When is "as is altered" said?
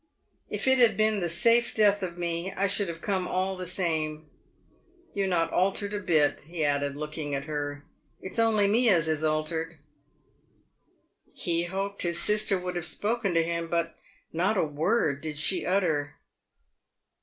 8.89-9.77